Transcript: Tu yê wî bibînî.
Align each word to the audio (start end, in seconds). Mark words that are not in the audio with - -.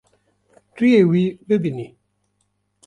Tu 0.75 0.83
yê 0.93 1.01
wî 1.11 1.23
bibînî. 1.47 1.87